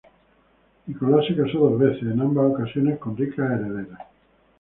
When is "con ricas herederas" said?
2.97-3.99